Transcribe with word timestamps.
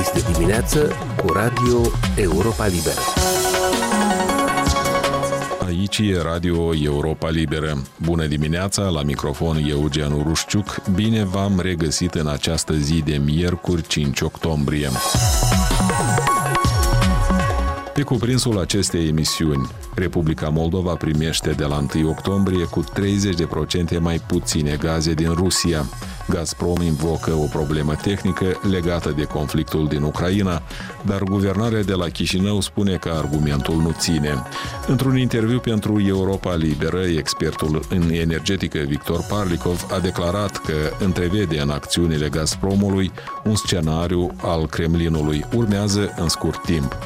Este 0.00 0.32
dimineață 0.32 0.92
cu 1.16 1.32
Radio 1.32 1.80
Europa 2.16 2.66
Liberă. 2.66 3.00
Aici 5.66 5.98
e 5.98 6.20
Radio 6.22 6.74
Europa 6.74 7.30
Liberă. 7.30 7.82
Bună 7.96 8.26
dimineața, 8.26 8.82
la 8.82 9.02
microfon 9.02 9.56
Eugen 9.68 10.12
Urușciuc. 10.12 10.80
Bine 10.94 11.24
v-am 11.24 11.60
regăsit 11.62 12.14
în 12.14 12.28
această 12.28 12.74
zi 12.74 13.02
de 13.02 13.16
miercuri 13.16 13.86
5 13.86 14.20
octombrie. 14.20 14.88
Pe 18.00 18.06
cuprinsul 18.06 18.58
acestei 18.58 19.08
emisiuni, 19.08 19.70
Republica 19.94 20.48
Moldova 20.48 20.94
primește 20.94 21.50
de 21.50 21.64
la 21.64 21.84
1 21.94 22.08
octombrie 22.08 22.64
cu 22.64 22.84
30% 23.96 23.98
mai 23.98 24.18
puține 24.26 24.76
gaze 24.80 25.14
din 25.14 25.32
Rusia. 25.32 25.84
Gazprom 26.28 26.82
invocă 26.82 27.32
o 27.32 27.44
problemă 27.44 27.94
tehnică 27.94 28.44
legată 28.70 29.14
de 29.16 29.24
conflictul 29.24 29.88
din 29.88 30.02
Ucraina, 30.02 30.62
dar 31.02 31.22
guvernarea 31.22 31.82
de 31.82 31.92
la 31.92 32.08
Chișinău 32.08 32.60
spune 32.60 32.96
că 32.96 33.08
argumentul 33.08 33.76
nu 33.76 33.94
ține. 33.98 34.42
Într-un 34.86 35.16
interviu 35.18 35.58
pentru 35.58 36.00
Europa 36.06 36.54
Liberă, 36.54 37.00
expertul 37.00 37.82
în 37.88 38.10
energetică 38.10 38.78
Victor 38.78 39.24
Parlikov 39.28 39.86
a 39.90 39.98
declarat 39.98 40.56
că 40.56 41.04
întrevede 41.04 41.60
în 41.60 41.70
acțiunile 41.70 42.28
Gazpromului 42.28 43.12
un 43.44 43.54
scenariu 43.54 44.30
al 44.42 44.66
Kremlinului. 44.66 45.44
Urmează 45.54 46.14
în 46.16 46.28
scurt 46.28 46.62
timp. 46.62 46.96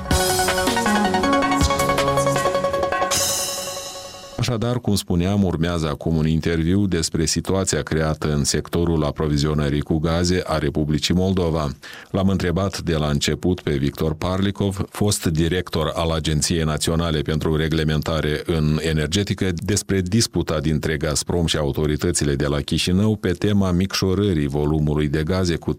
Așadar, 4.44 4.80
cum 4.80 4.94
spuneam, 4.94 5.44
urmează 5.44 5.88
acum 5.88 6.16
un 6.16 6.26
interviu 6.26 6.86
despre 6.86 7.24
situația 7.24 7.82
creată 7.82 8.32
în 8.32 8.44
sectorul 8.44 9.04
aprovizionării 9.04 9.80
cu 9.80 9.98
gaze 9.98 10.42
a 10.46 10.58
Republicii 10.58 11.14
Moldova. 11.14 11.70
L-am 12.10 12.28
întrebat 12.28 12.80
de 12.80 12.96
la 12.96 13.06
început 13.08 13.60
pe 13.60 13.76
Victor 13.76 14.14
Parlikov, 14.14 14.84
fost 14.88 15.26
director 15.26 15.92
al 15.94 16.10
Agenției 16.10 16.62
Naționale 16.62 17.20
pentru 17.20 17.56
Reglementare 17.56 18.42
în 18.46 18.78
Energetică, 18.82 19.52
despre 19.54 20.00
disputa 20.00 20.60
dintre 20.60 20.96
Gazprom 20.96 21.46
și 21.46 21.56
autoritățile 21.56 22.34
de 22.34 22.46
la 22.46 22.60
Chișinău 22.60 23.16
pe 23.16 23.30
tema 23.30 23.70
micșorării 23.70 24.46
volumului 24.46 25.08
de 25.08 25.22
gaze 25.22 25.56
cu 25.56 25.78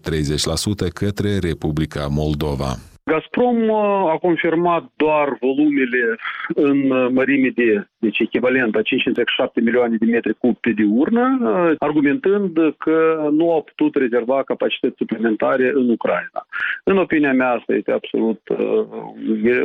către 0.92 1.38
Republica 1.38 2.06
Moldova. 2.06 2.78
Gazprom 3.10 3.68
uh, 3.68 4.10
a 4.12 4.18
confirmat 4.20 4.84
doar 4.96 5.36
volumele 5.40 6.16
în 6.54 6.90
uh, 6.90 7.08
mărime 7.10 7.48
de, 7.54 7.86
deci 7.98 8.18
echivalent 8.18 8.76
a 8.76 8.82
507 8.82 9.60
milioane 9.60 9.96
de 9.96 10.06
metri 10.06 10.34
cub 10.34 10.56
pe 10.56 10.70
diurnă, 10.70 11.38
uh, 11.40 11.74
argumentând 11.78 12.58
că 12.78 13.28
nu 13.32 13.52
a 13.52 13.60
putut 13.60 13.94
rezerva 13.94 14.42
capacități 14.42 14.96
suplimentare 14.96 15.70
în 15.74 15.90
Ucraina. 15.90 16.46
În 16.84 16.98
opinia 16.98 17.32
mea, 17.32 17.50
asta 17.50 17.72
este 17.74 17.92
absolut 17.92 18.40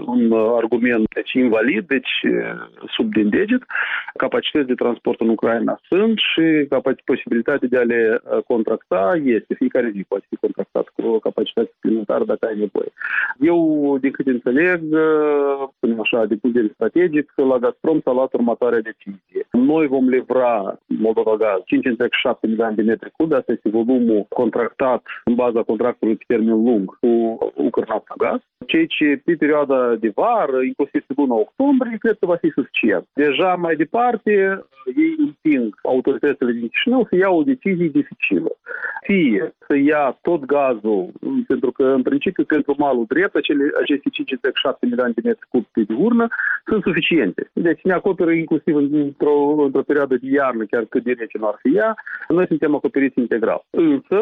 un 0.06 0.34
argument 0.34 1.14
deci, 1.14 1.34
invalid, 1.34 1.88
deci 1.88 2.14
sub 2.96 3.14
din 3.14 3.30
deget. 3.30 3.64
Capacități 4.18 4.68
de 4.68 4.74
transport 4.74 5.20
în 5.20 5.30
Ucraina 5.30 5.80
sunt 5.90 6.18
și 6.18 6.68
posibilitatea 7.06 7.68
de 7.68 7.78
a 7.78 7.82
le 7.82 8.22
contracta 8.48 9.22
este. 9.24 9.54
Fiecare 9.54 9.92
zi 9.96 10.06
poate 10.08 10.26
fi 10.30 10.36
contractat 10.36 10.88
cu 10.96 11.20
capacitate 11.20 11.70
suplimentară 11.74 12.24
dacă 12.24 12.46
ai 12.46 12.58
nevoie. 12.58 12.92
Eu, 13.40 13.98
din 14.02 14.12
câte 14.12 14.30
înțeleg, 14.30 14.82
spunem 15.76 16.00
așa, 16.00 16.26
de 16.26 16.36
punct 16.36 16.56
de 16.56 16.62
vedere 16.62 16.74
strategic, 16.74 17.34
la 17.36 17.58
Gazprom 17.58 18.00
s-a 18.02 18.12
luat 18.12 18.34
următoarea 18.34 18.82
decizie. 18.82 19.41
Noi 19.52 19.88
vom 19.88 20.10
livra 20.10 20.80
Moldova 20.86 21.36
Gaz 21.36 21.60
5,7 21.60 22.40
milioane 22.42 22.76
de 22.76 22.82
metri 22.82 23.12
cub, 23.12 23.34
asta 23.34 23.52
este 23.52 23.70
volumul 23.70 24.26
contractat 24.30 25.04
în 25.24 25.36
baza 25.36 25.64
contractului 25.64 26.16
pe 26.16 26.24
termen 26.28 26.64
lung 26.64 26.98
cu 27.00 27.38
Ucrnafta 27.56 28.14
Gaz, 28.18 28.40
ceea 28.68 28.86
ce 28.86 29.22
pe 29.26 29.36
perioada 29.36 29.96
de 29.96 30.12
vară, 30.16 30.62
inclusiv 30.62 31.02
pe 31.08 31.14
luna 31.18 31.36
octombrie, 31.36 31.98
cred 31.98 32.18
că 32.20 32.26
va 32.26 32.36
fi 32.36 32.50
suficient. 32.50 33.08
Deja 33.14 33.56
mai 33.56 33.76
departe, 33.76 34.32
ei 34.86 35.16
împing 35.18 35.80
autoritățile 35.84 36.52
din 36.52 36.68
Chișinău 36.68 37.06
să 37.10 37.16
iau 37.16 37.40
o 37.40 37.44
decizie 37.44 37.88
dificilă. 37.88 38.52
Fie 39.02 39.54
să 39.68 39.76
ia 39.78 40.18
tot 40.22 40.46
gazul, 40.46 41.12
pentru 41.48 41.72
că 41.72 41.84
în 41.84 42.02
principiu 42.02 42.44
pentru 42.44 42.76
malul 42.78 43.06
drept 43.08 43.22
drept, 43.22 43.36
acele, 43.36 43.64
aceste 43.82 44.10
5,7 44.10 44.80
milioane 44.82 45.14
de 45.16 45.22
metri 45.24 45.48
cub 45.50 45.66
pe 45.72 45.82
diurnă 45.82 46.28
sunt 46.72 46.84
suficiente. 46.84 47.50
Deci 47.54 47.82
ne 47.84 47.94
acoperă 47.94 48.32
inclusiv 48.32 48.76
într-o, 48.76 49.38
într-o 49.66 49.88
perioadă 49.90 50.16
de 50.16 50.28
iarnă, 50.32 50.64
chiar 50.72 50.86
cât 50.86 51.04
de 51.04 51.16
rece 51.18 51.38
nu 51.38 51.48
ar 51.48 51.58
fi 51.62 51.76
ea, 51.76 51.96
noi 52.28 52.48
suntem 52.48 52.76
acoperiți 52.76 53.20
integral. 53.20 53.62
Însă, 53.70 54.20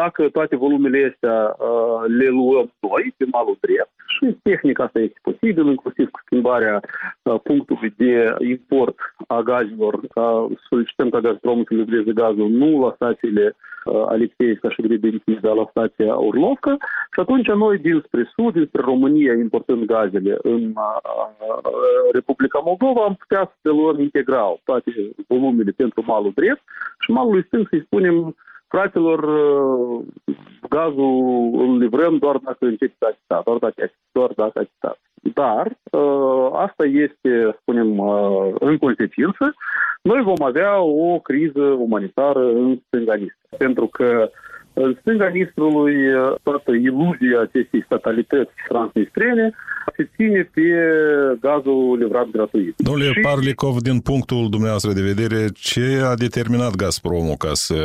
dacă 0.00 0.28
toate 0.28 0.56
volumele 0.56 1.10
astea 1.10 1.38
uh, 1.58 2.02
le 2.18 2.28
luăm 2.28 2.68
noi 2.80 3.14
pe 3.16 3.24
malul 3.32 3.56
drept, 3.60 3.97
și 4.18 4.36
tehnica 4.42 4.84
asta 4.84 4.98
este 4.98 5.18
posibil, 5.22 5.66
inclusiv 5.66 6.10
cu 6.10 6.20
schimbarea 6.24 6.80
uh, 7.22 7.40
punctului 7.42 7.94
de 7.96 8.34
import 8.38 8.96
a 9.26 9.40
gazelor, 9.40 10.00
ca 10.14 10.48
solicităm 10.68 11.08
ca 11.08 11.20
Gazprom 11.20 11.62
să 11.64 11.74
livreze 11.74 12.12
gazul 12.12 12.48
nu 12.48 12.80
la 12.80 12.92
stațiile 12.94 13.56
uh, 13.84 14.04
Alexeevska 14.06 14.70
și 14.70 14.82
Grebenții, 14.82 15.38
dar 15.40 15.54
la 15.54 15.66
stația 15.70 16.20
Orlovca, 16.20 16.76
și 17.12 17.20
atunci 17.20 17.46
noi 17.46 17.78
dinspre 17.78 18.30
sud, 18.34 18.52
dinspre 18.52 18.82
România, 18.84 19.32
importând 19.32 19.84
gazele 19.84 20.38
în 20.42 20.74
Republica 22.12 22.60
Moldova, 22.64 23.04
am 23.04 23.14
putea 23.14 23.42
să 23.44 23.58
le 23.62 23.70
luăm 23.70 24.00
integral 24.00 24.60
toate 24.64 24.90
volumele 25.26 25.70
pentru 25.70 26.02
malul 26.06 26.32
drept 26.34 26.62
și 26.98 27.10
malul 27.10 27.44
stâng 27.46 27.66
să-i 27.70 27.84
spunem 27.84 28.36
fraților, 28.68 29.20
gazul 30.68 31.50
îl 31.52 31.78
livrăm 31.78 32.18
doar 32.18 32.36
dacă 32.36 32.64
începe 32.64 32.94
să 32.98 33.06
achitat, 33.10 33.44
doar 33.44 33.58
dacă, 33.58 33.92
doar 34.12 34.32
dacă 34.36 34.58
achitat. 34.58 34.98
Dar 35.34 35.78
asta 36.52 36.84
este, 36.84 37.56
spunem, 37.60 38.00
în 38.58 38.78
consecință, 38.78 39.54
noi 40.02 40.22
vom 40.22 40.42
avea 40.42 40.80
o 40.80 41.18
criză 41.18 41.60
umanitară 41.60 42.48
în 42.48 42.78
stânga 42.86 43.14
Pentru 43.58 43.86
că 43.86 44.30
în 44.84 44.96
stânga 45.00 45.28
Nistrului, 45.28 45.94
toată 46.42 46.70
iluzia 46.72 47.40
acestei 47.40 47.82
statalități 47.84 48.52
transnistrene 48.68 49.54
se 49.96 50.08
ține 50.16 50.50
pe 50.54 50.62
gazul 51.40 51.98
livrat 51.98 52.28
gratuit. 52.30 52.74
Domnule 52.76 53.12
și... 53.12 53.20
Parlikov, 53.20 53.76
din 53.88 54.00
punctul 54.00 54.48
dumneavoastră 54.50 54.92
de 54.92 55.08
vedere, 55.12 55.40
ce 55.70 55.86
a 56.10 56.14
determinat 56.14 56.74
Gazpromul 56.82 57.36
ca 57.38 57.52
să 57.52 57.78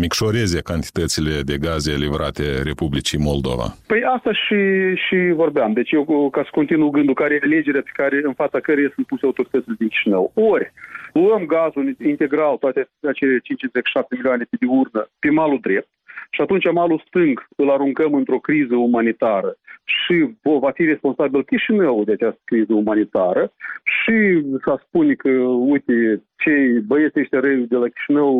micșoreze 0.00 0.60
cantitățile 0.60 1.34
de 1.50 1.56
gaze 1.66 1.92
livrate 2.04 2.62
Republicii 2.70 3.18
Moldova? 3.18 3.66
Păi 3.86 4.02
asta 4.16 4.32
și, 4.32 4.60
și 5.04 5.18
vorbeam. 5.42 5.72
Deci 5.72 5.90
eu, 5.90 6.28
ca 6.32 6.42
să 6.42 6.48
continuu 6.52 6.90
gândul, 6.90 7.14
care 7.14 7.34
e 7.34 7.40
alegerea 7.42 7.82
pe 7.88 7.98
care, 8.00 8.16
în 8.24 8.34
fața 8.42 8.60
căreia 8.60 8.90
sunt 8.94 9.06
puse 9.06 9.24
autoritățile 9.26 9.74
din 9.78 9.88
Chișinău. 9.88 10.32
Ori, 10.34 10.72
luăm 11.12 11.44
gazul 11.46 11.96
integral, 12.12 12.56
toate 12.56 12.80
acele 13.12 13.38
57 13.38 14.14
milioane 14.14 14.44
pe 14.50 14.56
diurnă, 14.60 15.00
pe 15.18 15.30
malul 15.30 15.58
drept, 15.62 15.88
și 16.34 16.40
atunci 16.40 16.72
malul 16.72 17.02
stâng 17.06 17.46
îl 17.56 17.70
aruncăm 17.70 18.14
într-o 18.14 18.38
criză 18.38 18.74
umanitară. 18.76 19.56
Și 19.84 20.36
va 20.42 20.70
fi 20.70 20.84
responsabil 20.84 21.44
Chișinău 21.44 22.04
de 22.04 22.12
această 22.12 22.40
criză 22.44 22.72
umanitară. 22.72 23.52
Și 23.84 24.42
să 24.64 24.80
spune 24.86 25.14
că, 25.14 25.30
uite, 25.72 26.22
cei 26.36 26.80
băieți 26.80 27.18
ăștia 27.18 27.40
răi 27.40 27.56
de 27.56 27.76
la 27.76 27.88
Chișinău 27.88 28.34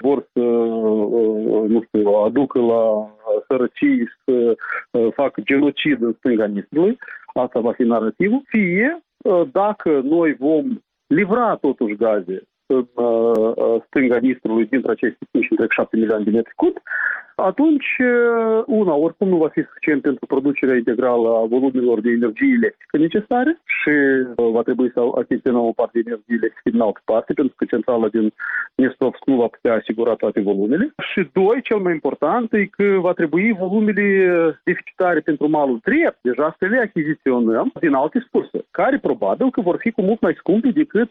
vor 0.00 0.28
să, 0.32 0.40
nu 1.74 1.82
știu, 1.86 2.10
aducă 2.10 2.58
la 2.60 3.14
sărăcii 3.46 4.08
să 4.24 4.56
facă 5.14 5.40
genocid 5.40 6.02
în 6.02 6.12
stânga 6.18 6.46
Nistrului, 6.46 6.98
asta 7.34 7.60
va 7.60 7.72
fi 7.72 7.82
narrativul, 7.82 8.42
fie 8.46 9.02
dacă 9.52 10.00
noi 10.04 10.34
vom 10.38 10.82
livra 11.06 11.56
totuși 11.60 11.96
gaze 11.96 12.42
în 12.66 12.86
stânga 13.86 14.16
Nistrului 14.16 14.66
dintre 14.66 14.90
aceste 14.90 15.24
5,7 15.24 15.90
milioane 15.92 16.24
de 16.24 16.30
metri 16.30 16.54
cub, 16.54 16.76
atunci, 17.50 17.88
una, 18.66 18.94
oricum 18.94 19.28
nu 19.28 19.36
va 19.36 19.48
fi 19.48 19.62
suficient 19.62 20.02
pentru 20.02 20.26
producerea 20.26 20.76
integrală 20.76 21.28
a 21.28 21.46
volumelor 21.56 22.00
de 22.00 22.10
energie 22.10 22.58
electrică 22.60 22.96
necesare 22.96 23.60
și 23.78 23.94
va 24.56 24.62
trebui 24.62 24.90
să 24.94 25.00
achiziționăm 25.22 25.64
o 25.64 25.78
parte 25.80 25.98
de 25.98 26.04
energie 26.06 26.38
electrică 26.40 26.70
din 26.70 26.80
altă 26.80 27.00
parte, 27.04 27.32
pentru 27.32 27.54
că 27.56 27.64
centrala 27.64 28.08
din 28.08 28.32
Nestrovsk 28.74 29.24
nu 29.26 29.36
va 29.36 29.46
putea 29.46 29.74
asigura 29.74 30.14
toate 30.14 30.40
volumele. 30.40 30.94
Și 31.10 31.20
doi, 31.32 31.58
cel 31.68 31.78
mai 31.78 31.92
important, 31.92 32.52
e 32.52 32.64
că 32.64 32.86
va 33.00 33.12
trebui 33.12 33.56
volumele 33.64 34.06
deficitare 34.64 35.20
pentru 35.20 35.48
malul 35.48 35.78
drept, 35.82 36.18
deja 36.22 36.56
să 36.58 36.64
le 36.66 36.78
achiziționăm 36.78 37.72
din 37.80 37.94
alte 37.94 38.26
surse, 38.30 38.58
care 38.70 38.98
probabil 38.98 39.50
că 39.50 39.60
vor 39.60 39.76
fi 39.78 39.90
cu 39.90 40.02
mult 40.02 40.20
mai 40.20 40.34
scumpe 40.38 40.68
decât 40.68 41.10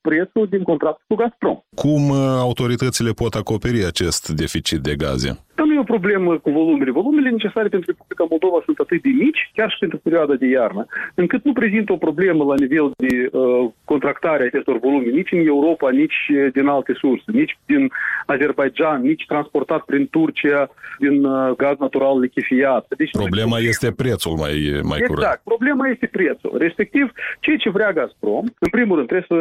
prețul 0.00 0.46
din 0.50 0.62
contractul 0.62 1.04
cu 1.08 1.14
Gazprom. 1.14 1.58
Cum 1.74 2.02
autoritățile 2.48 3.10
pot 3.10 3.34
acoperi 3.34 3.84
acest 3.84 4.28
deficit 4.28 4.78
de 4.78 4.94
gaze? 4.94 5.30
Nu 5.64 5.74
e 5.74 5.78
o 5.78 5.92
problemă 5.94 6.38
cu 6.38 6.50
volumele. 6.50 6.90
Volumele 6.90 7.30
necesare 7.30 7.68
pentru 7.68 7.90
Republica 7.90 8.26
Moldova 8.28 8.62
sunt 8.64 8.78
atât 8.78 9.02
de 9.02 9.08
mici, 9.08 9.50
chiar 9.54 9.70
și 9.70 9.78
pentru 9.78 9.98
perioada 9.98 10.34
de 10.34 10.46
iarnă, 10.46 10.86
încât 11.14 11.44
nu 11.44 11.52
prezintă 11.52 11.92
o 11.92 11.96
problemă 11.96 12.44
la 12.44 12.54
nivel 12.58 12.90
de 12.96 13.28
uh, 13.32 13.70
contractare 13.84 14.42
a 14.42 14.46
acestor 14.46 14.78
volume 14.78 15.10
nici 15.10 15.32
în 15.32 15.46
Europa, 15.46 15.90
nici 15.90 16.20
din 16.52 16.66
alte 16.66 16.92
surse, 16.96 17.24
nici 17.26 17.58
din 17.66 17.90
Azerbaijan, 18.26 19.00
nici 19.02 19.24
transportat 19.26 19.82
prin 19.84 20.08
Turcia 20.10 20.70
din 20.98 21.24
uh, 21.24 21.56
gaz 21.56 21.76
natural 21.78 22.20
lichefiat. 22.20 22.86
Deci, 22.96 23.10
problema 23.10 23.58
este 23.58 23.92
prețul 23.92 24.34
mai, 24.36 24.54
mai 24.90 24.98
exact, 24.98 25.06
curent. 25.06 25.18
Exact, 25.18 25.40
problema 25.44 25.88
este 25.88 26.06
prețul. 26.06 26.52
Respectiv, 26.58 27.12
ceea 27.40 27.56
ce 27.56 27.70
vrea 27.70 27.92
Gazprom, 27.92 28.44
în 28.58 28.70
primul 28.70 28.96
rând 28.96 29.08
trebuie 29.08 29.32
să 29.32 29.38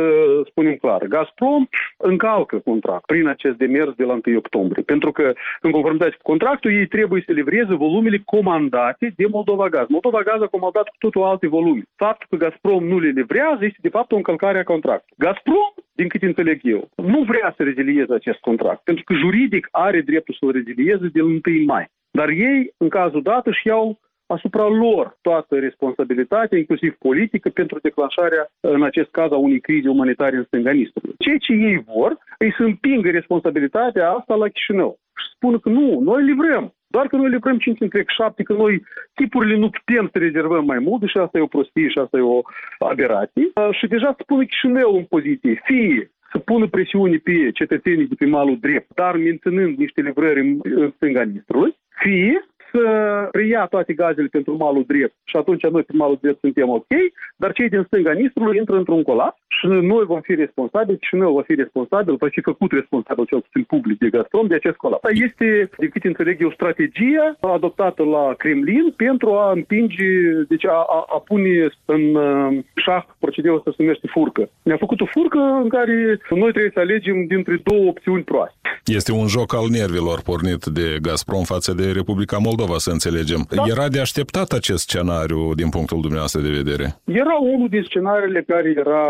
spunem 0.50 0.76
clar, 0.76 1.06
Gazprom 1.06 1.68
încalcă 1.98 2.58
contract 2.58 3.06
prin 3.06 3.28
acest 3.28 3.56
demers 3.58 3.94
de 3.96 4.04
la 4.04 4.20
1 4.26 4.38
octombrie, 4.38 4.84
pentru 4.84 5.12
că 5.12 5.34
în 5.62 5.72
conformitate 5.72 6.11
cu 6.18 6.30
contractul 6.32 6.72
ei 6.72 6.88
trebuie 6.88 7.24
să 7.26 7.32
livreze 7.32 7.74
volumele 7.74 8.22
comandate 8.26 9.14
de 9.16 9.26
Moldova 9.30 9.70
Gaz. 9.70 9.88
Moldova 9.88 10.22
Gaz 10.22 10.42
a 10.42 10.48
comandat 10.48 10.88
cu 10.88 10.96
totul 11.00 11.24
alte 11.24 11.48
volume. 11.48 11.84
Faptul 11.96 12.28
că 12.30 12.36
Gazprom 12.46 12.84
nu 12.88 13.00
le 13.00 13.10
livrează 13.10 13.66
este 13.66 13.78
de 13.82 13.90
fapt 13.90 14.12
o 14.12 14.16
încălcare 14.16 14.60
a 14.60 14.64
contractului. 14.64 15.16
Gazprom, 15.18 15.72
din 15.94 16.08
câte 16.08 16.26
înțeleg 16.26 16.60
eu, 16.64 16.90
nu 16.96 17.24
vrea 17.24 17.54
să 17.58 17.64
rezilieze 17.64 18.14
acest 18.14 18.40
contract, 18.40 18.84
pentru 18.84 19.04
că 19.04 19.14
juridic 19.14 19.68
are 19.72 20.02
dreptul 20.02 20.36
să-l 20.40 20.52
rezilieze 20.52 21.08
de 21.14 21.22
1 21.22 21.40
mai. 21.66 21.86
Dar 22.12 22.30
ei, 22.30 22.74
în 22.78 22.90
cazul 22.90 23.22
dat, 23.22 23.48
își 23.48 23.68
iau 23.68 24.00
asupra 24.32 24.68
lor 24.68 25.18
toată 25.22 25.60
responsabilitatea, 25.60 26.58
inclusiv 26.58 26.96
politică, 27.00 27.50
pentru 27.50 27.80
declanșarea, 27.82 28.48
în 28.60 28.84
acest 28.84 29.12
caz, 29.12 29.32
a 29.32 29.36
unei 29.36 29.60
crize 29.60 29.90
umanitare 29.90 30.36
în 30.36 30.44
stânga 30.44 30.72
Nistrului. 30.72 31.16
Ceea 31.18 31.38
ce 31.38 31.54
ei 31.54 31.84
vor, 31.94 32.18
îi 32.38 32.54
să 32.58 32.64
împingă 32.64 33.10
responsabilitatea 33.10 34.12
asta 34.12 34.36
la 34.36 34.48
Chișinău. 34.48 35.00
Și 35.20 35.28
spun 35.36 35.60
că 35.60 35.70
nu, 35.70 36.00
noi 36.00 36.24
livrăm. 36.24 36.74
Doar 36.88 37.08
că 37.08 37.16
noi 37.16 37.30
livrăm 37.30 37.58
5 37.58 37.80
întreg 37.80 38.10
7, 38.10 38.44
că 38.44 38.54
noi 38.54 38.84
tipurile 39.14 39.58
nu 39.58 39.70
putem 39.70 40.10
să 40.12 40.18
rezervăm 40.18 40.66
mai 40.66 40.80
mult 40.80 41.10
și 41.10 41.18
asta 41.18 41.38
e 41.38 41.42
o 41.42 41.56
prostie 41.56 41.88
și 41.90 41.98
asta 42.00 42.18
e 42.18 42.22
o 42.22 42.42
aberație. 42.80 43.52
Și 43.72 43.88
deja 43.88 44.16
spune 44.20 44.46
Chișinău 44.46 44.96
în 44.96 45.04
poziție, 45.04 45.62
fie 45.64 46.12
să 46.32 46.38
pună 46.38 46.68
presiune 46.68 47.18
pe 47.24 47.52
cetățenii 47.54 48.08
de 48.08 48.16
pe 48.18 48.26
malul 48.26 48.58
drept, 48.60 48.96
dar 48.96 49.16
menținând 49.16 49.78
niște 49.78 50.02
livrări 50.02 50.40
în 50.64 50.92
stânga 50.96 51.24
Nistrului, 51.24 51.76
fie 51.90 52.46
să 52.72 52.84
preia 53.32 53.66
toate 53.66 53.94
gazele 53.94 54.28
pentru 54.28 54.56
malul 54.56 54.84
drept. 54.88 55.16
Și 55.24 55.38
atunci 55.38 55.64
noi 55.64 55.84
pe 55.84 55.94
malul 55.96 56.18
drept 56.22 56.40
suntem 56.40 56.70
ok, 56.70 56.88
dar 57.36 57.52
cei 57.52 57.70
din 57.70 57.84
stânga 57.84 58.12
Nistrului 58.12 58.58
intră 58.58 58.76
într-un 58.78 59.04
colaps 59.04 59.41
și 59.62 59.68
noi 59.68 60.04
vom 60.14 60.22
fi 60.22 60.34
responsabili 60.36 60.98
și 61.02 61.16
noi 61.16 61.32
vom 61.32 61.44
fi 61.50 61.56
responsabil, 61.56 62.16
va 62.16 62.28
fi 62.36 62.42
făcut 62.42 62.72
responsabil 62.72 63.26
cel 63.26 63.42
puțin 63.46 63.64
public 63.64 63.98
de 64.00 64.10
Gazprom 64.10 64.48
de 64.48 64.56
acest 64.56 64.78
colaps. 64.84 65.04
Este, 65.28 65.70
de 65.78 65.88
cât 65.88 66.04
înțeleg 66.04 66.42
eu, 66.42 66.52
strategia 66.52 67.26
adoptată 67.40 68.04
la 68.04 68.34
Kremlin 68.38 68.94
pentru 69.06 69.30
a 69.34 69.52
împinge, 69.52 70.12
deci 70.48 70.66
a, 70.66 70.80
a, 70.98 71.00
a 71.16 71.18
pune 71.30 71.68
în 71.86 72.04
uh, 72.16 72.64
șah 72.76 73.04
procedeul 73.20 73.56
ăsta 73.58 73.70
se 73.76 73.82
numește 73.84 74.08
furcă. 74.08 74.50
Ne-a 74.64 74.78
făcut 74.78 75.02
o 75.02 75.06
furcă 75.06 75.40
în 75.64 75.70
care 75.70 76.20
noi 76.30 76.52
trebuie 76.52 76.72
să 76.74 76.80
alegem 76.80 77.26
dintre 77.28 77.62
două 77.64 77.86
opțiuni 77.88 78.24
proaste. 78.24 78.60
Este 78.86 79.12
un 79.12 79.28
joc 79.28 79.54
al 79.54 79.68
nervilor 79.70 80.22
pornit 80.22 80.66
de 80.66 80.98
Gazprom 81.02 81.44
față 81.44 81.74
de 81.74 81.92
Republica 81.92 82.38
Moldova, 82.38 82.78
să 82.78 82.92
înțelegem. 82.92 83.42
Da. 83.50 83.64
Era 83.68 83.88
de 83.88 84.00
așteptat 84.00 84.52
acest 84.52 84.82
scenariu 84.88 85.54
din 85.54 85.70
punctul 85.70 86.00
dumneavoastră 86.02 86.42
de 86.42 86.50
vedere? 86.50 86.86
Era 87.06 87.36
unul 87.54 87.68
din 87.70 87.84
scenariile 87.84 88.42
care 88.48 88.74
era, 88.78 89.04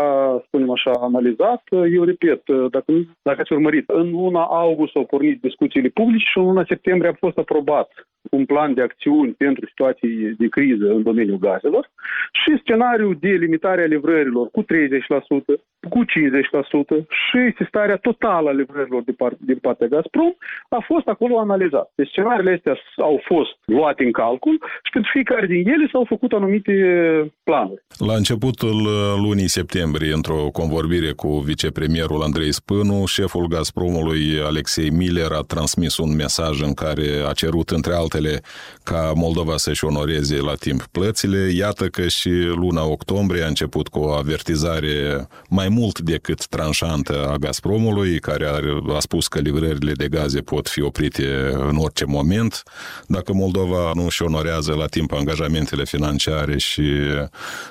spunem 0.46 0.70
așa, 0.70 0.90
analizat. 0.90 1.62
Eu 1.70 2.02
repet, 2.04 2.42
dacă, 2.70 2.92
dacă 3.22 3.40
ați 3.40 3.52
urmărit, 3.52 3.88
în 3.88 4.10
luna 4.10 4.42
august 4.44 4.96
au 4.96 5.04
pornit 5.04 5.40
discuțiile 5.40 5.88
publice 5.88 6.24
și 6.24 6.38
în 6.38 6.44
luna 6.44 6.64
septembrie 6.68 7.10
a 7.10 7.24
fost 7.24 7.38
aprobat 7.38 7.90
un 8.30 8.44
plan 8.44 8.74
de 8.74 8.82
acțiuni 8.82 9.32
pentru 9.32 9.66
situații 9.66 10.34
de 10.38 10.48
criză 10.48 10.86
în 10.90 11.02
domeniul 11.02 11.38
gazelor 11.38 11.90
și 12.32 12.60
scenariul 12.60 13.16
de 13.20 13.28
limitare 13.28 13.82
a 13.82 13.86
livrărilor 13.86 14.48
cu 14.50 14.62
30%, 14.62 14.66
cu 15.88 16.04
50% 16.04 16.06
și 17.08 17.40
sistarea 17.58 17.96
totală 17.96 18.48
a 18.48 18.52
livrărilor 18.52 19.02
de 19.02 19.12
part, 19.12 19.36
din 19.40 19.58
partea 19.60 19.86
Gazprom 19.86 20.32
a 20.68 20.84
fost 20.86 21.06
acolo 21.06 21.38
analizat. 21.38 21.92
Deci 21.94 22.08
scenariile 22.08 22.54
astea 22.56 22.74
au 22.96 23.20
fost 23.24 23.52
luate 23.64 24.04
în 24.04 24.12
calcul 24.12 24.56
și 24.84 24.90
pentru 24.92 25.10
fiecare 25.12 25.46
din 25.46 25.68
ele 25.68 25.88
s-au 25.92 26.04
făcut 26.08 26.32
anumite 26.32 26.74
planuri. 27.42 27.84
La 28.08 28.14
începutul 28.14 28.78
lunii 29.26 29.48
septembrie, 29.48 30.12
într-o 30.12 30.48
convorbire 30.52 31.12
cu 31.12 31.28
vicepremierul 31.28 32.22
Andrei 32.22 32.52
Spânu, 32.52 33.06
șeful 33.06 33.46
Gazpromului 33.46 34.22
Alexei 34.44 34.90
Miller 34.90 35.30
a 35.32 35.40
transmis 35.46 35.98
un 35.98 36.14
mesaj 36.16 36.60
în 36.60 36.74
care 36.74 37.08
a 37.28 37.32
cerut, 37.32 37.68
între 37.70 37.92
altele, 37.92 38.40
ca 38.84 39.12
Moldova 39.14 39.56
să-și 39.56 39.84
onoreze 39.84 40.40
la 40.40 40.54
timp 40.54 40.82
plățile. 40.86 41.50
Iată 41.56 41.84
că 41.86 42.08
și 42.08 42.30
luna 42.62 42.84
octombrie 42.84 43.42
a 43.42 43.46
început 43.46 43.88
cu 43.88 43.98
o 43.98 44.12
avertizare 44.12 45.26
mai 45.48 45.68
mult 45.72 46.00
decât 46.00 46.46
tranșantă 46.46 47.28
a 47.28 47.36
Gazpromului, 47.36 48.18
care 48.18 48.46
a 48.94 48.98
spus 48.98 49.28
că 49.28 49.38
livrările 49.38 49.92
de 49.92 50.08
gaze 50.08 50.40
pot 50.40 50.68
fi 50.68 50.82
oprite 50.82 51.50
în 51.52 51.76
orice 51.76 52.04
moment. 52.04 52.62
Dacă 53.06 53.32
Moldova 53.32 53.90
nu 53.94 54.04
își 54.04 54.22
onorează 54.22 54.72
la 54.72 54.86
timp 54.86 55.12
angajamentele 55.12 55.84
financiare 55.84 56.58
și 56.58 56.90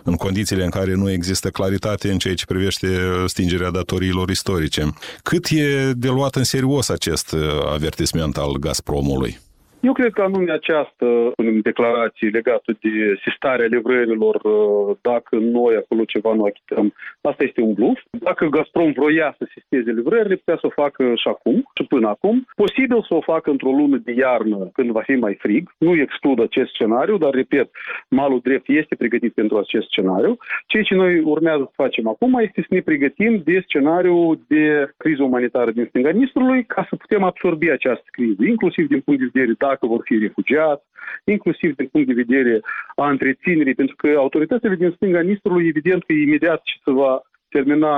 în 0.04 0.16
condițiile 0.16 0.64
în 0.64 0.70
care 0.70 0.94
nu 0.94 1.12
există 1.12 1.50
claritate 1.50 2.12
în 2.12 2.18
ceea 2.18 2.36
ce 2.36 2.46
privește 2.46 2.88
stingerea 3.26 3.72
datoriilor 3.72 4.30
istorice. 4.30 4.94
Cât 5.24 5.48
e 5.50 5.92
de 5.96 6.08
luat 6.08 6.36
în 6.36 6.44
serios 6.44 6.90
acest 6.90 7.36
avertisment 7.74 8.38
al 8.38 8.58
Gazpromului? 8.58 9.40
Eu 9.82 9.94
cred 9.94 10.12
că 10.14 10.22
anume 10.22 10.52
această 10.52 11.32
declarație 11.62 12.30
legată 12.30 12.78
de 12.82 13.20
sistarea 13.26 13.66
livrărilor, 13.66 14.36
uh, 14.44 14.98
dacă 15.02 15.36
noi 15.36 15.76
acolo 15.76 16.04
ceva 16.06 16.34
nu 16.34 16.44
achităm, 16.44 16.94
asta 17.22 17.44
este 17.44 17.62
un 17.62 17.74
bluff. 17.74 18.02
Dacă 18.10 18.46
Gazprom 18.46 18.92
vroia 18.92 19.36
să 19.38 19.46
sisteze 19.54 19.92
livrările, 19.92 20.36
putea 20.36 20.58
să 20.60 20.66
o 20.66 20.82
facă 20.82 21.04
și 21.16 21.28
acum, 21.28 21.71
și 21.82 21.88
până 21.88 22.08
acum. 22.08 22.48
Posibil 22.56 23.02
să 23.08 23.14
o 23.14 23.22
facă 23.22 23.50
într-o 23.50 23.70
lună 23.70 23.98
de 23.98 24.12
iarnă, 24.12 24.70
când 24.74 24.92
va 24.92 25.02
fi 25.02 25.16
mai 25.16 25.36
frig. 25.40 25.74
Nu 25.78 25.96
exclud 25.96 26.42
acest 26.42 26.70
scenariu, 26.70 27.18
dar, 27.18 27.32
repet, 27.34 27.70
malul 28.10 28.40
drept 28.44 28.70
este 28.70 28.96
pregătit 28.96 29.34
pentru 29.34 29.58
acest 29.58 29.88
scenariu. 29.88 30.38
Ceea 30.66 30.84
ce 30.84 30.96
noi 30.96 31.20
urmează 31.20 31.64
să 31.64 31.74
facem 31.76 32.08
acum 32.08 32.40
este 32.42 32.62
să 32.62 32.68
ne 32.70 32.82
pregătim 32.82 33.42
de 33.44 33.62
scenariu 33.64 34.42
de 34.48 34.94
criză 34.98 35.24
umanitară 35.24 35.72
din 35.72 35.86
stânga 35.90 36.10
Nistrului, 36.10 36.66
ca 36.66 36.86
să 36.90 36.96
putem 36.96 37.24
absorbi 37.24 37.72
această 37.72 38.06
criză, 38.12 38.44
inclusiv 38.46 38.88
din 38.88 39.00
punct 39.00 39.20
de 39.20 39.30
vedere 39.34 39.56
da, 39.58 39.68
dacă 39.68 39.86
vor 39.86 40.02
fi 40.04 40.18
refugiați, 40.18 40.84
inclusiv 41.24 41.76
din 41.76 41.88
punct 41.92 42.08
de 42.08 42.24
vedere 42.24 42.62
a 42.96 43.10
întreținerii, 43.10 43.74
pentru 43.74 43.96
că 43.96 44.14
autoritățile 44.18 44.76
din 44.76 44.92
stânga 44.96 45.22
Nistrului, 45.22 45.68
evident 45.68 46.04
că 46.04 46.14
imediat 46.14 46.62
ce 46.64 46.74
se 46.84 46.92
va 46.92 47.22
termina 47.56 47.94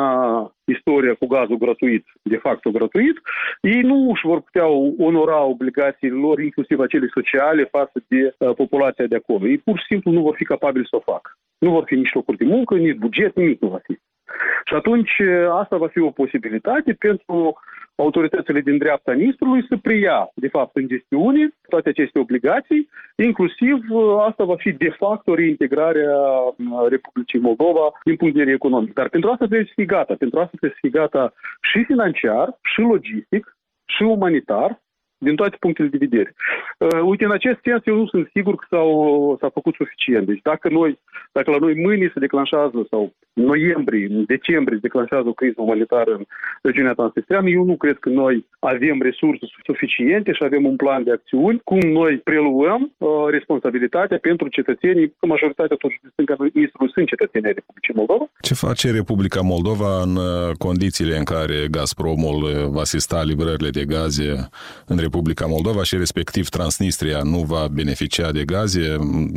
istoria 0.66 1.14
cu 1.14 1.26
gazul 1.28 1.58
gratuit, 1.58 2.06
de 2.22 2.38
fapt 2.38 2.68
gratuit, 2.70 3.18
ei 3.62 3.82
nu 3.82 4.10
își 4.12 4.28
vor 4.28 4.42
putea 4.42 4.68
onora 5.08 5.44
obligațiile 5.44 6.16
lor, 6.16 6.40
inclusiv 6.40 6.80
acele 6.80 7.08
sociale, 7.14 7.64
față 7.64 8.04
de 8.08 8.36
uh, 8.38 8.56
populația 8.56 9.06
de 9.06 9.16
acolo. 9.16 9.48
Ei 9.48 9.58
pur 9.58 9.78
și 9.80 9.86
simplu 9.86 10.12
nu 10.12 10.22
vor 10.22 10.36
fi 10.36 10.44
capabili 10.44 10.88
să 10.90 10.96
o 10.96 11.08
facă. 11.12 11.30
Nu 11.60 11.70
vor 11.72 11.84
fi 11.86 11.96
nici 11.96 12.14
locuri 12.14 12.38
de 12.38 12.46
muncă, 12.46 12.76
nici 12.76 12.98
buget, 12.98 13.36
nimic 13.36 13.62
nu 13.62 13.68
va 13.68 13.80
fi. 13.84 13.98
Și 14.66 14.74
atunci 14.74 15.12
asta 15.52 15.78
va 15.78 15.88
fi 15.88 16.00
o 16.00 16.10
posibilitate 16.10 16.94
pentru 16.94 17.58
autoritățile 17.96 18.62
din 18.62 18.78
dreapta 18.78 19.12
Nistrului 19.12 19.66
să 19.70 19.78
preia, 19.82 20.30
de 20.36 20.48
fapt, 20.48 20.76
în 20.76 20.88
gestiune 20.88 21.50
toate 21.70 21.90
aceste 21.90 22.20
obligații, 22.20 22.90
inclusiv 23.16 23.78
asta 24.28 24.44
va 24.44 24.56
fi 24.56 24.72
de 24.72 24.90
fapt 24.90 25.28
o 25.28 25.36
reintegrare 25.36 26.06
a 26.06 26.88
Republicii 26.90 27.40
Moldova 27.40 27.92
din 28.04 28.16
punct 28.16 28.34
de 28.34 28.40
vedere 28.40 28.56
economic. 28.56 28.94
Dar 28.94 29.10
pentru 29.10 29.30
asta 29.30 29.46
trebuie 29.46 29.68
să 29.68 29.74
fie 29.76 29.86
gata. 29.86 30.16
Pentru 30.16 30.40
asta 30.40 30.52
trebuie 30.58 30.72
să 30.72 30.78
fie 30.82 31.00
gata 31.00 31.34
și 31.62 31.84
financiar, 31.84 32.58
și 32.62 32.80
logistic, 32.80 33.58
și 33.86 34.04
umanitar, 34.04 34.82
din 35.24 35.36
toate 35.36 35.56
punctele 35.60 35.88
de 35.88 35.98
vedere. 35.98 36.34
Uh, 36.78 37.02
uite, 37.04 37.26
în 37.26 37.32
acest 37.32 37.60
sens, 37.64 37.82
eu 37.86 37.96
nu 37.96 38.08
sunt 38.08 38.30
sigur 38.34 38.56
că 38.56 38.66
s-au, 38.70 38.92
s-a 39.40 39.50
făcut 39.50 39.76
suficient. 39.76 40.26
Deci 40.26 40.42
dacă 40.42 40.70
noi, 40.70 41.00
dacă 41.32 41.52
la 41.52 41.58
noi 41.58 41.74
mâine 41.86 42.12
se 42.14 42.20
declanșează 42.20 42.88
sau 42.90 43.14
în 43.34 43.44
noiembrie, 43.46 44.08
în 44.10 44.24
decembrie 44.26 44.78
se 44.78 44.88
declanșează 44.88 45.28
o 45.28 45.34
criză 45.34 45.62
umanitară 45.62 46.12
în 46.12 46.24
regiunea 46.62 46.94
Transnistreană, 46.94 47.50
eu 47.50 47.64
nu 47.64 47.76
cred 47.76 47.98
că 47.98 48.10
noi 48.10 48.46
avem 48.60 49.02
resurse 49.02 49.46
suficiente 49.64 50.32
și 50.34 50.44
avem 50.44 50.66
un 50.66 50.76
plan 50.76 51.04
de 51.04 51.12
acțiuni, 51.12 51.62
cum 51.64 51.80
noi 51.80 52.18
preluăm 52.18 52.82
uh, 52.98 53.10
responsabilitatea 53.30 54.18
pentru 54.18 54.48
cetățenii, 54.48 55.14
că 55.20 55.26
majoritatea 55.26 55.76
totuși 55.76 56.00
din 56.02 56.10
stânga 56.14 56.36
sunt 56.94 57.08
cetățenii 57.08 57.54
Republicii 57.54 57.94
Moldova. 57.94 58.26
Ce 58.42 58.54
face 58.54 58.92
Republica 58.92 59.42
Moldova 59.42 60.02
în 60.02 60.16
uh, 60.16 60.52
condițiile 60.58 61.16
în 61.18 61.24
care 61.24 61.68
Gazpromul 61.72 62.44
uh, 62.44 62.52
va 62.76 62.80
asista 62.80 63.24
livrările 63.24 63.70
de 63.70 63.86
gaze 63.86 64.50
în 64.88 64.98
Republica 64.98 65.13
Republica 65.14 65.46
Moldova 65.56 65.84
și 65.90 65.96
respectiv 66.06 66.46
Transnistria 66.58 67.20
nu 67.34 67.42
va 67.54 67.64
beneficia 67.80 68.30
de 68.38 68.44
gaze. 68.54 68.86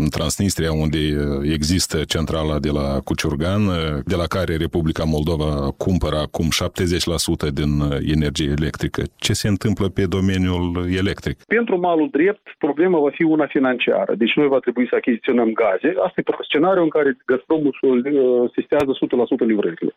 În 0.04 0.08
Transnistria, 0.16 0.72
unde 0.84 0.98
există 1.58 1.96
centrala 2.14 2.56
de 2.66 2.72
la 2.78 2.88
Cuciurgan, 3.06 3.62
de 4.12 4.16
la 4.22 4.26
care 4.36 4.62
Republica 4.66 5.04
Moldova 5.14 5.50
cumpără 5.84 6.16
acum 6.26 6.48
70% 7.48 7.52
din 7.60 7.70
energie 8.16 8.50
electrică. 8.58 9.02
Ce 9.26 9.32
se 9.42 9.48
întâmplă 9.54 9.86
pe 9.88 10.04
domeniul 10.16 10.66
electric? 11.02 11.36
Pentru 11.56 11.74
malul 11.88 12.08
drept, 12.18 12.46
problema 12.66 12.98
va 13.06 13.12
fi 13.18 13.22
una 13.22 13.46
financiară. 13.56 14.12
Deci 14.22 14.34
noi 14.40 14.48
va 14.54 14.58
trebui 14.58 14.86
să 14.90 14.94
achiziționăm 14.96 15.50
gaze. 15.62 15.88
Asta 16.06 16.16
e 16.20 16.48
scenariul 16.50 16.86
în 16.88 16.94
care 16.96 17.10
Gazpromul 17.26 17.74
sistează 18.56 18.90
100% 19.42 19.46
livrările. 19.52 19.92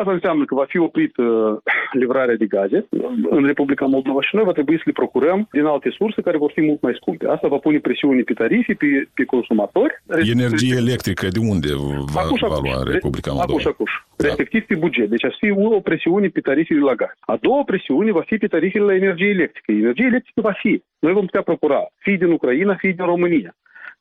Asta 0.00 0.12
înseamnă 0.12 0.44
că 0.44 0.54
va 0.54 0.64
fi 0.68 0.78
oprit 0.78 1.16
uh, 1.16 1.26
livrarea 2.02 2.36
de 2.36 2.46
gaze 2.46 2.86
în 3.30 3.46
Republica 3.46 3.86
Moldova 3.86 4.20
și 4.22 4.34
noi 4.34 4.44
va 4.44 4.52
trebui 4.52 4.76
să 4.76 4.82
le 4.86 4.92
procurăm 4.92 5.48
din 5.52 5.64
alte 5.64 5.90
surse 5.98 6.20
care 6.22 6.36
vor 6.36 6.50
fi 6.54 6.60
mult 6.60 6.80
mai 6.82 6.94
scumpe. 6.96 7.28
Asta 7.28 7.48
va 7.48 7.56
pune 7.56 7.78
presiune 7.78 8.22
pe 8.22 8.32
tarife, 8.32 8.72
pe, 8.72 9.08
pe 9.14 9.24
consumatori. 9.24 10.02
Energie 10.36 10.74
electrică, 10.76 11.28
de 11.28 11.38
unde 11.38 11.68
va, 12.14 12.20
acuș, 12.20 12.40
va 12.40 12.60
lua 12.62 12.82
Republica 12.92 13.30
Moldova? 13.30 13.52
Acuș, 13.52 13.64
acuș. 13.64 13.92
Da. 14.16 14.24
Respectiv 14.26 14.62
pe 14.66 14.74
buget. 14.74 15.08
Deci 15.08 15.24
ar 15.24 15.34
fi 15.38 15.50
o 15.50 15.80
presiune 15.80 16.28
pe 16.28 16.40
tarifele 16.40 16.80
la 16.80 16.94
gaz. 16.94 17.14
A 17.20 17.36
doua 17.40 17.62
presiune 17.64 18.12
va 18.12 18.24
fi 18.26 18.36
pe 18.36 18.46
tarifele 18.46 18.84
la 18.84 18.94
energie 18.94 19.28
electrică. 19.28 19.72
Energie 19.72 20.06
electrică 20.06 20.40
va 20.40 20.54
fi. 20.62 20.82
Noi 20.98 21.12
vom 21.12 21.24
putea 21.24 21.42
procura 21.42 21.80
fie 21.96 22.16
din 22.16 22.30
Ucraina, 22.30 22.74
fie 22.74 22.92
din 22.92 23.04
România. 23.04 23.54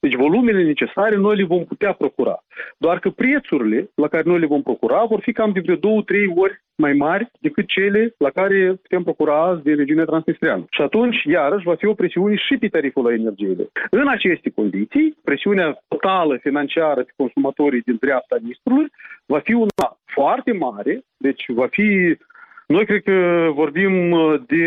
Deci 0.03 0.15
volumele 0.15 0.63
necesare 0.63 1.15
noi 1.15 1.35
le 1.35 1.43
vom 1.43 1.63
putea 1.63 1.93
procura. 1.93 2.43
Doar 2.77 2.99
că 2.99 3.09
prețurile 3.09 3.89
la 3.95 4.07
care 4.07 4.23
noi 4.25 4.39
le 4.39 4.45
vom 4.45 4.61
procura 4.61 5.05
vor 5.05 5.19
fi 5.21 5.31
cam 5.31 5.51
de 5.51 5.59
vreo 5.59 5.75
două, 5.75 6.01
trei 6.01 6.33
ori 6.35 6.61
mai 6.75 6.93
mari 6.93 7.31
decât 7.39 7.67
cele 7.67 8.13
la 8.17 8.29
care 8.29 8.79
putem 8.81 9.03
procura 9.03 9.43
azi 9.43 9.63
din 9.63 9.75
regiunea 9.75 10.05
transnistreană. 10.05 10.65
Și 10.69 10.81
atunci, 10.81 11.23
iarăși, 11.23 11.65
va 11.65 11.75
fi 11.75 11.85
o 11.85 11.93
presiune 11.93 12.35
și 12.35 12.57
pe 12.57 12.67
tariful 12.67 13.03
la 13.03 13.13
energiile. 13.13 13.67
În 13.89 14.07
aceste 14.07 14.49
condiții, 14.49 15.17
presiunea 15.23 15.77
totală 15.87 16.37
financiară 16.37 17.01
pe 17.03 17.13
consumatorii 17.15 17.81
din 17.81 17.97
dreapta 17.99 18.37
Nistrului 18.41 18.87
va 19.25 19.39
fi 19.39 19.53
una 19.53 19.97
foarte 20.05 20.51
mare, 20.51 21.01
deci 21.17 21.43
va 21.47 21.67
fi 21.71 22.17
noi 22.67 22.85
cred 22.85 23.03
că 23.03 23.49
vorbim 23.53 24.11
uh, 24.11 24.41
de 24.47 24.65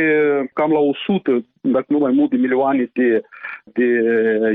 cam 0.52 0.72
la 0.72 0.78
100, 0.78 1.44
dacă 1.60 1.86
nu 1.88 1.98
mai 1.98 2.12
mult, 2.12 2.30
de 2.30 2.36
milioane 2.36 2.90
de, 2.92 3.22
de 3.64 3.88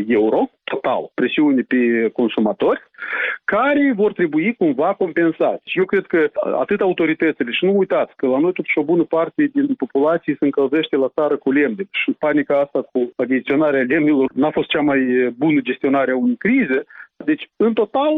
euro 0.07 0.49
total, 0.63 1.11
presiune 1.13 1.61
pe 1.61 2.09
consumatori, 2.13 2.81
care 3.43 3.93
vor 3.95 4.13
trebui 4.13 4.55
cumva 4.55 4.93
compensați. 4.93 5.61
Și 5.65 5.77
eu 5.77 5.85
cred 5.85 6.05
că 6.05 6.29
atât 6.59 6.81
autoritățile, 6.81 7.51
și 7.51 7.65
nu 7.65 7.77
uitați 7.77 8.15
că 8.15 8.25
la 8.27 8.39
noi 8.39 8.53
totuși 8.53 8.77
o 8.77 8.83
bună 8.83 9.03
parte 9.03 9.49
din 9.53 9.75
populație 9.75 10.35
se 10.39 10.45
încălzește 10.45 10.95
la 10.95 11.13
țară 11.15 11.35
cu 11.37 11.51
lemne 11.51 11.83
și 11.91 12.11
panica 12.11 12.59
asta 12.59 12.81
cu 12.91 13.11
achiziționarea 13.15 13.87
lemnilor 13.87 14.31
n-a 14.33 14.51
fost 14.51 14.69
cea 14.69 14.81
mai 14.81 14.99
bună 15.37 15.59
gestionare 15.59 16.11
a 16.11 16.15
unei 16.15 16.37
crize. 16.37 16.83
Deci, 17.25 17.49
în 17.55 17.73
total, 17.73 18.13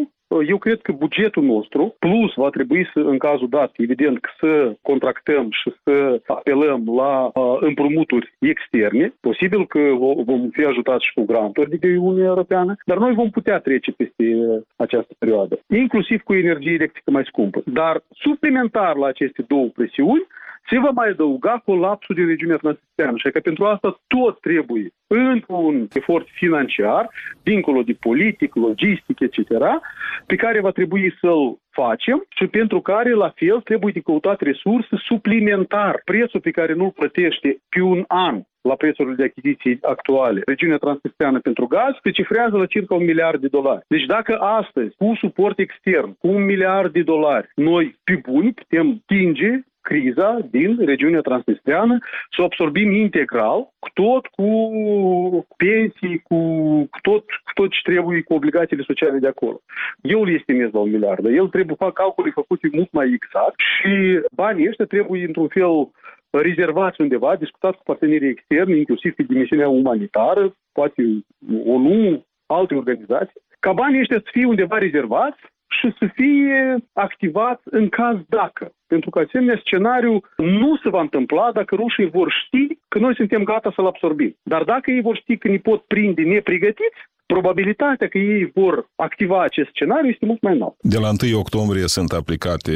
eu 0.47 0.57
cred 0.57 0.81
că 0.81 0.91
bugetul 0.91 1.43
nostru, 1.43 1.95
plus 1.99 2.33
va 2.35 2.49
trebui 2.49 2.89
să, 2.93 2.99
în 2.99 3.17
cazul 3.17 3.49
dat, 3.49 3.71
evident, 3.77 4.19
să 4.39 4.75
contractăm 4.81 5.47
și 5.51 5.73
să 5.83 6.21
apelăm 6.27 6.83
la 6.95 7.31
uh, 7.33 7.57
împrumuturi 7.59 8.33
externe. 8.39 9.13
Posibil 9.19 9.67
că 9.67 9.79
vom 10.25 10.49
fi 10.49 10.63
ajutați 10.65 11.05
și 11.05 11.13
cu 11.13 11.23
granturi 11.25 11.79
de 11.79 11.87
Uniunea 11.87 12.25
Europeană, 12.25 12.75
dar 12.85 12.97
noi 12.97 13.13
vom 13.13 13.29
putea 13.29 13.59
trece 13.59 13.91
peste 13.91 14.23
această 14.75 15.13
perioadă, 15.17 15.59
inclusiv 15.67 16.21
cu 16.21 16.33
energie 16.33 16.73
electrică 16.73 17.11
mai 17.11 17.23
scumpă. 17.25 17.61
Dar 17.65 18.03
suplimentar 18.09 18.95
la 18.95 19.07
aceste 19.07 19.45
două 19.47 19.67
presiuni, 19.67 20.27
se 20.69 20.79
va 20.79 20.89
mai 20.89 21.09
adăuga 21.09 21.61
colapsul 21.65 22.15
din 22.15 22.27
regiunea 22.27 22.57
transnistreană 22.57 23.17
și 23.17 23.31
că 23.31 23.39
pentru 23.39 23.65
asta 23.65 23.99
tot 24.07 24.39
trebuie 24.39 24.89
într-un 25.07 25.87
efort 25.93 26.27
financiar, 26.27 27.09
dincolo 27.43 27.81
de 27.81 27.93
politic, 27.99 28.55
logistic, 28.55 29.19
etc., 29.19 29.37
pe 30.25 30.35
care 30.35 30.61
va 30.61 30.71
trebui 30.71 31.15
să-l 31.19 31.57
facem 31.69 32.25
și 32.29 32.47
pentru 32.47 32.81
care, 32.81 33.11
la 33.13 33.31
fel, 33.35 33.61
trebuie 33.61 33.93
de 33.93 33.99
căutat 33.99 34.41
resurse 34.41 34.95
suplimentar. 34.95 36.01
Prețul 36.05 36.39
pe 36.39 36.51
care 36.51 36.73
nu-l 36.73 36.91
plătește 36.91 37.57
pe 37.69 37.81
un 37.81 38.03
an 38.07 38.41
la 38.61 38.75
prețurile 38.75 39.15
de 39.15 39.23
achiziții 39.23 39.77
actuale, 39.81 40.41
regiunea 40.45 40.77
transnistreană 40.77 41.39
pentru 41.39 41.65
gaz, 41.65 41.93
se 42.03 42.11
cifrează 42.11 42.57
la 42.57 42.65
circa 42.65 42.95
un 42.95 43.05
miliard 43.05 43.41
de 43.41 43.47
dolari. 43.47 43.85
Deci 43.87 44.05
dacă 44.05 44.35
astăzi, 44.35 44.95
cu 44.95 45.15
suport 45.19 45.59
extern, 45.59 46.17
cu 46.17 46.27
un 46.27 46.43
miliard 46.43 46.93
de 46.93 47.01
dolari, 47.01 47.49
noi 47.55 47.99
pe 48.03 48.21
buni 48.29 48.53
putem 48.53 49.01
tinge 49.05 49.63
criza 49.83 50.39
din 50.51 50.85
regiunea 50.85 51.21
transnistreană, 51.21 51.97
să 52.35 52.41
o 52.41 52.43
absorbim 52.43 52.91
integral, 52.91 53.59
cu 53.79 53.89
tot 53.93 54.25
cu 54.27 54.47
pensii, 55.57 56.17
cu, 56.27 56.37
cu 56.91 56.99
tot, 57.01 57.23
cu 57.45 57.51
tot 57.53 57.69
ce 57.71 57.79
trebuie, 57.83 58.21
cu 58.21 58.33
obligațiile 58.33 58.83
sociale 58.83 59.17
de 59.17 59.27
acolo. 59.27 59.61
Eu 60.01 60.21
îl 60.21 60.33
estimez 60.33 60.71
la 60.71 60.79
un 60.79 60.91
miliard. 60.91 61.25
El 61.25 61.47
trebuie 61.47 61.75
fac 61.75 61.93
calcule 61.93 62.31
făcute 62.33 62.69
mult 62.71 62.91
mai 62.91 63.07
exact 63.13 63.55
și 63.75 64.19
banii 64.35 64.67
ăștia 64.67 64.85
trebuie 64.85 65.25
într-un 65.25 65.47
fel 65.47 65.91
rezervați 66.29 67.01
undeva, 67.01 67.35
discutați 67.35 67.77
cu 67.77 67.83
partenerii 67.83 68.29
externi, 68.29 68.77
inclusiv 68.77 69.13
pe 69.13 69.23
dimensiunea 69.23 69.69
umanitară, 69.69 70.55
poate 70.71 71.03
ONU, 71.65 72.25
alte 72.45 72.75
organizații, 72.75 73.41
ca 73.59 73.71
banii 73.73 73.99
ăștia 73.99 74.17
să 74.17 74.29
fie 74.31 74.45
undeva 74.45 74.77
rezervați 74.77 75.41
și 75.79 75.93
să 75.99 76.09
fie 76.13 76.75
activat 76.93 77.61
în 77.63 77.89
caz 77.89 78.17
dacă. 78.27 78.71
Pentru 78.87 79.09
că 79.09 79.19
asemenea 79.19 79.61
scenariu 79.65 80.19
nu 80.37 80.77
se 80.83 80.89
va 80.89 81.01
întâmpla 81.01 81.51
dacă 81.51 81.75
rușii 81.75 82.09
vor 82.09 82.31
ști 82.45 82.79
că 82.87 82.99
noi 82.99 83.15
suntem 83.15 83.43
gata 83.43 83.71
să-l 83.75 83.85
absorbim. 83.85 84.35
Dar 84.43 84.63
dacă 84.63 84.91
ei 84.91 85.01
vor 85.01 85.15
ști 85.15 85.37
că 85.37 85.47
ne 85.47 85.57
pot 85.57 85.81
prinde 85.81 86.21
nepregătiți, 86.21 86.99
probabilitatea 87.25 88.07
că 88.07 88.17
ei 88.17 88.51
vor 88.53 88.89
activa 88.95 89.43
acest 89.43 89.69
scenariu 89.69 90.09
este 90.09 90.25
mult 90.25 90.41
mai 90.41 90.53
înaltă. 90.53 90.75
De 90.81 90.97
la 90.97 91.11
1 91.23 91.39
octombrie 91.39 91.87
sunt 91.87 92.11
aplicate 92.11 92.71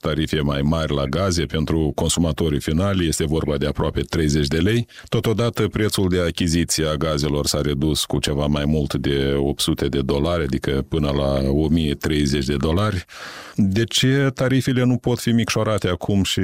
tarife 0.00 0.40
mai 0.40 0.60
mari 0.62 0.94
la 0.94 1.04
gaze 1.04 1.44
pentru 1.44 1.92
consumatorii 1.94 2.60
finali, 2.60 3.08
este 3.08 3.24
vorba 3.26 3.56
de 3.56 3.66
aproape 3.66 4.00
30 4.00 4.46
de 4.46 4.58
lei. 4.58 4.86
Totodată 5.08 5.68
prețul 5.68 6.08
de 6.08 6.20
achiziție 6.20 6.86
a 6.86 6.94
gazelor 6.94 7.46
s-a 7.46 7.60
redus 7.60 8.04
cu 8.04 8.18
ceva 8.18 8.46
mai 8.46 8.64
mult 8.66 8.94
de 8.94 9.34
800 9.36 9.88
de 9.88 10.00
dolari, 10.00 10.42
adică 10.42 10.84
până 10.88 11.10
la 11.10 11.50
1030 11.50 12.44
de 12.44 12.56
dolari. 12.56 13.04
De 13.56 13.84
ce 13.84 14.30
tarifele 14.34 14.84
nu 14.84 14.96
pot 14.96 15.18
fi 15.18 15.30
micșorate 15.30 15.88
acum 15.88 16.22
și 16.22 16.40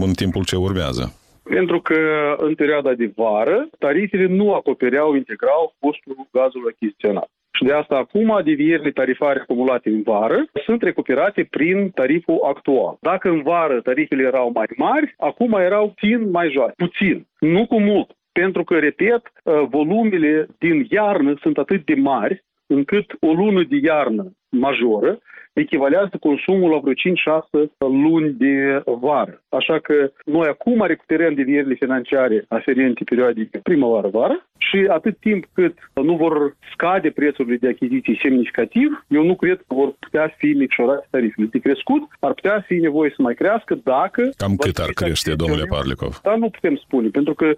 în 0.00 0.12
timpul 0.12 0.44
ce 0.44 0.56
urmează? 0.56 1.17
Pentru 1.48 1.80
că 1.80 1.98
în 2.38 2.54
perioada 2.54 2.94
de 2.94 3.12
vară, 3.16 3.68
tarifele 3.78 4.26
nu 4.26 4.54
acopereau 4.54 5.14
integral 5.14 5.74
costul 5.80 6.28
gazului 6.32 6.72
achiziționat. 6.74 7.30
Și 7.58 7.64
de 7.64 7.72
asta 7.72 7.96
acum 7.96 8.40
devierile 8.44 8.90
tarifare 8.90 9.40
acumulate 9.40 9.88
în 9.88 10.02
vară 10.02 10.44
sunt 10.64 10.82
recuperate 10.82 11.46
prin 11.50 11.90
tariful 11.90 12.38
actual. 12.48 12.96
Dacă 13.00 13.28
în 13.28 13.42
vară 13.42 13.80
tarifele 13.80 14.22
erau 14.22 14.50
mai 14.54 14.66
mari, 14.76 15.14
acum 15.18 15.52
erau 15.52 15.88
puțin 15.88 16.30
mai 16.30 16.50
joase. 16.50 16.72
Puțin, 16.76 17.26
nu 17.38 17.66
cu 17.66 17.80
mult. 17.80 18.10
Pentru 18.32 18.64
că, 18.64 18.78
repet, 18.78 19.22
ă, 19.46 19.66
volumele 19.70 20.46
din 20.58 20.86
iarnă 20.90 21.34
sunt 21.40 21.58
atât 21.58 21.84
de 21.84 21.94
mari 21.94 22.44
încât 22.66 23.16
o 23.20 23.32
lună 23.32 23.62
de 23.62 23.78
iarnă 23.82 24.32
majoră 24.48 25.18
echivalează 25.60 26.16
consumul 26.20 26.70
la 26.70 26.78
vreo 26.78 26.92
5-6 26.92 27.68
luni 27.78 28.30
de 28.30 28.82
vară. 28.84 29.42
Așa 29.48 29.78
că 29.78 30.10
noi 30.24 30.48
acum 30.48 30.84
recuperăm 30.86 31.34
devierile 31.34 31.74
financiare 31.74 32.44
aferente 32.48 33.04
perioadei 33.04 33.50
primăvară-vară 33.62 34.46
și 34.58 34.86
atât 34.88 35.16
timp 35.18 35.44
cât 35.52 35.74
nu 35.92 36.16
vor 36.16 36.56
scade 36.72 37.10
prețurile 37.10 37.56
de 37.56 37.68
achiziții 37.68 38.18
semnificativ, 38.22 39.04
eu 39.08 39.24
nu 39.24 39.36
cred 39.36 39.56
că 39.56 39.74
vor 39.74 39.94
putea 39.98 40.34
fi 40.36 40.46
micșorate 40.46 41.06
tarifele. 41.10 41.46
De 41.50 41.58
crescut 41.58 42.02
ar 42.20 42.32
putea 42.32 42.64
fi 42.66 42.74
nevoie 42.74 43.12
să 43.16 43.22
mai 43.22 43.34
crească 43.34 43.74
dacă... 43.84 44.30
Cam 44.36 44.56
cât 44.56 44.78
ar 44.78 44.90
crește, 44.94 45.34
domnule 45.34 45.64
Parlicov? 45.64 46.20
Dar 46.22 46.36
nu 46.36 46.50
putem 46.50 46.76
spune, 46.76 47.08
pentru 47.08 47.34
că, 47.34 47.54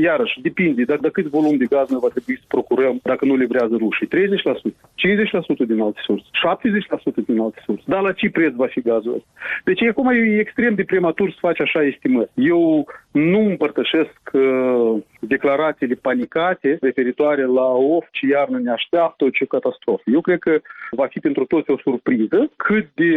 iarăși, 0.00 0.40
depinde 0.40 0.82
de, 0.82 0.96
de 1.00 1.10
cât 1.10 1.26
volum 1.26 1.56
de 1.56 1.64
gaz 1.64 1.88
noi 1.90 2.00
va 2.02 2.08
trebui 2.08 2.36
să 2.38 2.44
procurăm 2.48 3.00
dacă 3.02 3.24
nu 3.24 3.36
livrează 3.36 3.74
rușii. 3.78 4.08
30%, 4.08 4.10
50% 5.64 5.66
din 5.66 5.80
alte 5.80 6.00
surse, 6.02 6.26
70% 7.22 7.24
din 7.32 7.40
alte 7.40 7.60
surse. 7.64 7.82
Dar 7.86 8.00
la 8.00 8.12
ce 8.12 8.30
preț 8.30 8.54
va 8.54 8.66
fi 8.66 8.80
gazul 8.80 9.14
ăsta? 9.14 9.28
Deci 9.64 9.82
acum 9.82 10.08
e 10.08 10.38
extrem 10.38 10.74
de 10.74 10.84
prematur 10.84 11.30
să 11.30 11.36
faci 11.40 11.60
așa 11.60 11.82
estimări. 11.82 12.30
Eu 12.34 12.86
nu 13.10 13.40
împărtășesc 13.40 14.20
uh, 14.32 15.02
declarațiile 15.20 15.94
panicate 15.94 16.78
referitoare 16.80 17.44
la 17.44 17.68
of, 17.94 18.06
ce 18.10 18.26
iarnă 18.26 18.58
ne 18.58 18.70
așteaptă, 18.70 19.24
ce 19.32 19.44
catastrofă. 19.44 20.02
Eu 20.04 20.20
cred 20.20 20.38
că 20.38 20.60
va 20.90 21.06
fi 21.06 21.18
pentru 21.18 21.44
toți 21.44 21.70
o 21.70 21.78
surpriză 21.78 22.50
cât 22.56 22.86
de 22.94 23.12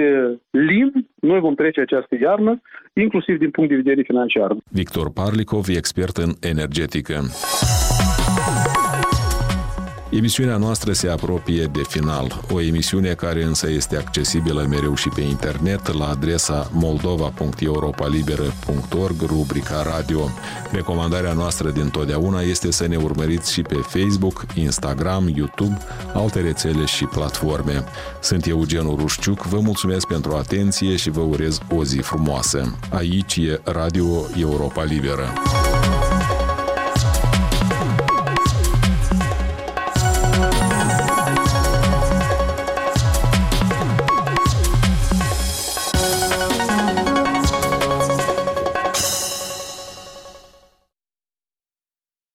lin 0.50 1.08
noi 1.20 1.40
vom 1.40 1.56
trece 1.56 1.82
această 1.82 2.16
iarnă, 2.22 2.62
inclusiv 2.94 3.38
din 3.38 3.50
punct 3.50 3.70
de 3.70 3.76
vedere 3.76 4.02
financiar. 4.02 4.56
Victor 4.72 5.12
Parlikov, 5.12 5.66
expert 5.68 6.18
în 6.18 6.32
energetică. 6.42 7.16
Emisiunea 10.12 10.58
noastră 10.58 10.94
se 10.94 11.10
apropie 11.10 11.66
de 11.66 11.82
final, 11.88 12.42
o 12.50 12.62
emisiune 12.62 13.14
care 13.14 13.44
însă 13.44 13.70
este 13.70 13.98
accesibilă 13.98 14.66
mereu 14.70 14.96
și 14.96 15.10
pe 15.10 15.22
internet 15.22 15.98
la 15.98 16.08
adresa 16.08 16.70
moldova.europalibera.org, 16.74 19.22
rubrica 19.22 19.84
radio. 19.84 20.30
Recomandarea 20.72 21.34
noastră 21.34 21.70
din 21.70 21.90
totdeauna 21.90 22.42
este 22.42 22.72
să 22.72 22.88
ne 22.88 22.96
urmăriți 22.96 23.54
și 23.54 23.62
pe 23.62 23.76
Facebook, 23.76 24.46
Instagram, 24.54 25.32
YouTube, 25.36 25.78
alte 26.14 26.40
rețele 26.40 26.86
și 26.86 27.06
platforme. 27.06 27.84
Sunt 28.22 28.46
Eugen 28.46 28.96
Rușciuc, 28.96 29.44
vă 29.44 29.60
mulțumesc 29.60 30.08
pentru 30.08 30.34
atenție 30.34 30.96
și 30.96 31.10
vă 31.10 31.22
urez 31.22 31.60
o 31.76 31.84
zi 31.84 31.98
frumoasă. 31.98 32.78
Aici 32.90 33.36
e 33.36 33.62
Radio 33.64 34.26
Europa 34.36 34.84
Liberă. 34.84 35.34